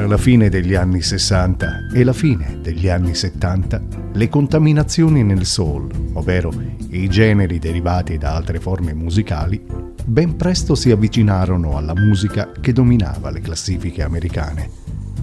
Tra 0.00 0.08
la 0.08 0.16
fine 0.16 0.48
degli 0.48 0.74
anni 0.74 1.02
60 1.02 1.88
e 1.92 2.04
la 2.04 2.14
fine 2.14 2.56
degli 2.62 2.88
anni 2.88 3.14
70, 3.14 3.82
le 4.14 4.30
contaminazioni 4.30 5.22
nel 5.22 5.44
soul, 5.44 5.90
ovvero 6.14 6.50
i 6.88 7.06
generi 7.10 7.58
derivati 7.58 8.16
da 8.16 8.34
altre 8.34 8.60
forme 8.60 8.94
musicali, 8.94 9.62
ben 10.02 10.36
presto 10.36 10.74
si 10.74 10.90
avvicinarono 10.90 11.76
alla 11.76 11.92
musica 11.94 12.50
che 12.62 12.72
dominava 12.72 13.28
le 13.28 13.40
classifiche 13.40 14.02
americane, 14.02 14.70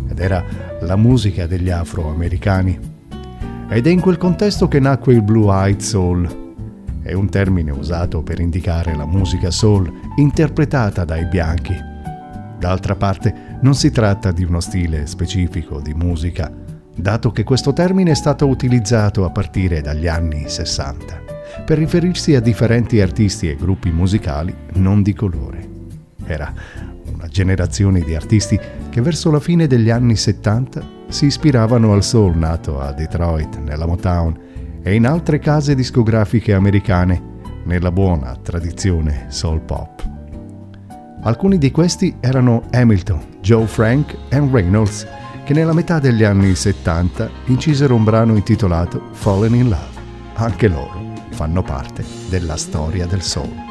ed 0.09 0.19
era 0.19 0.45
la 0.81 0.95
musica 0.95 1.47
degli 1.47 1.71
afroamericani. 1.71 2.79
Ed 3.69 3.87
è 3.87 3.89
in 3.89 3.99
quel 3.99 4.19
contesto 4.19 4.67
che 4.67 4.79
nacque 4.79 5.11
il 5.11 5.23
Blue 5.23 5.51
Eyed 5.51 5.79
Soul. 5.79 6.53
È 7.01 7.13
un 7.13 7.29
termine 7.29 7.71
usato 7.71 8.21
per 8.21 8.39
indicare 8.39 8.95
la 8.95 9.07
musica 9.07 9.49
soul 9.49 9.91
interpretata 10.17 11.03
dai 11.03 11.25
bianchi 11.25 11.95
D'altra 12.57 12.95
parte, 12.95 13.59
non 13.61 13.75
si 13.75 13.91
tratta 13.91 14.31
di 14.31 14.43
uno 14.43 14.59
stile 14.59 15.05
specifico 15.05 15.79
di 15.79 15.93
musica, 15.93 16.51
dato 16.95 17.31
che 17.31 17.43
questo 17.43 17.73
termine 17.73 18.11
è 18.11 18.15
stato 18.15 18.47
utilizzato 18.47 19.25
a 19.25 19.29
partire 19.29 19.81
dagli 19.81 20.07
anni 20.07 20.49
60 20.49 21.25
per 21.65 21.77
riferirsi 21.77 22.35
a 22.35 22.39
differenti 22.39 22.99
artisti 23.01 23.49
e 23.49 23.55
gruppi 23.55 23.91
musicali 23.91 24.53
non 24.73 25.01
di 25.01 25.13
colore. 25.13 25.75
Era 26.25 26.53
una 27.13 27.27
generazione 27.27 28.01
di 28.01 28.15
artisti 28.15 28.59
che 28.89 29.01
verso 29.01 29.31
la 29.31 29.39
fine 29.39 29.67
degli 29.67 29.89
anni 29.89 30.15
70 30.15 30.95
si 31.07 31.27
ispiravano 31.27 31.93
al 31.93 32.03
soul 32.03 32.35
nato 32.35 32.79
a 32.79 32.91
Detroit, 32.91 33.57
nella 33.57 33.85
Motown 33.85 34.37
e 34.81 34.93
in 34.93 35.05
altre 35.05 35.39
case 35.39 35.75
discografiche 35.75 36.53
americane 36.53 37.35
nella 37.65 37.91
buona 37.91 38.35
tradizione 38.41 39.25
soul 39.29 39.61
pop. 39.61 40.16
Alcuni 41.21 41.57
di 41.57 41.71
questi 41.71 42.15
erano 42.19 42.63
Hamilton, 42.71 43.39
Joe 43.41 43.65
Frank 43.65 44.15
e 44.29 44.39
Reynolds, 44.39 45.07
che 45.43 45.53
nella 45.53 45.73
metà 45.73 45.99
degli 45.99 46.23
anni 46.23 46.53
70 46.55 47.29
incisero 47.45 47.95
un 47.95 48.03
brano 48.03 48.35
intitolato 48.35 49.09
Fallen 49.11 49.55
in 49.55 49.69
Love. 49.69 50.05
Anche 50.35 50.67
loro 50.67 51.13
fanno 51.31 51.63
parte 51.63 52.05
della 52.29 52.55
storia 52.55 53.05
del 53.05 53.21
soul. 53.21 53.66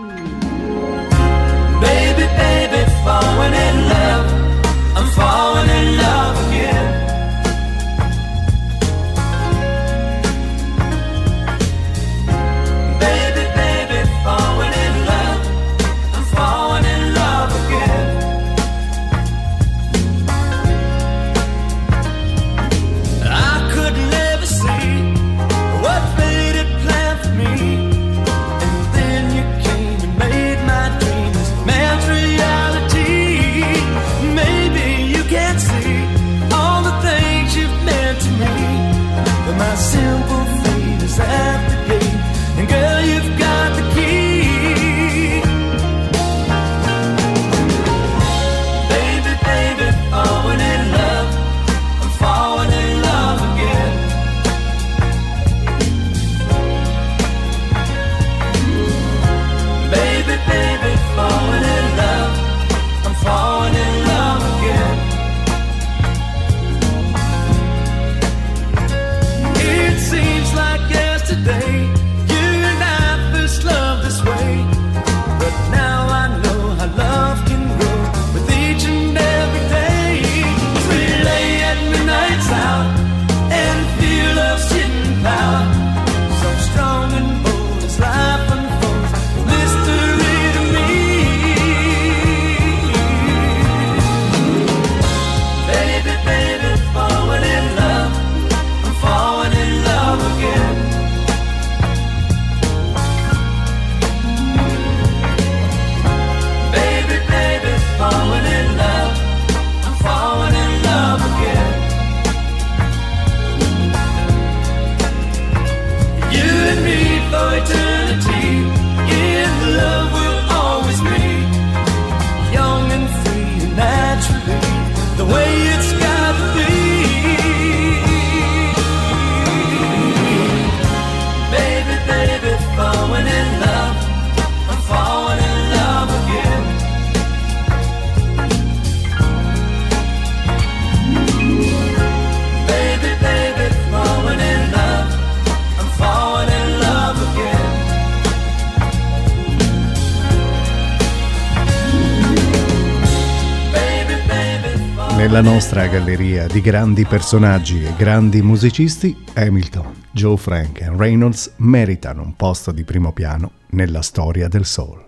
Nella 155.26 155.40
nostra 155.40 155.88
galleria 155.88 156.46
di 156.46 156.60
grandi 156.60 157.04
personaggi 157.04 157.82
e 157.82 157.92
grandi 157.96 158.42
musicisti, 158.42 159.24
Hamilton, 159.34 160.02
Joe 160.12 160.36
Frank 160.36 160.80
e 160.80 160.88
Reynolds 160.96 161.54
meritano 161.56 162.22
un 162.22 162.36
posto 162.36 162.70
di 162.70 162.84
primo 162.84 163.12
piano 163.12 163.50
nella 163.70 164.02
storia 164.02 164.46
del 164.46 164.64
soul. 164.64 165.02